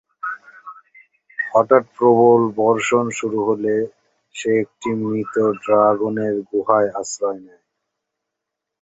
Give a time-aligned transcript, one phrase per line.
[1.51, 3.75] হঠাৎ প্রবল বর্ষণ শুরু হলে
[4.35, 7.63] সে একটি মৃত ড্রাগনের গুহায় আশ্রয় নেয়।